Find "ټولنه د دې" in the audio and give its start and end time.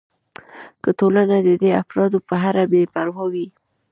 0.99-1.71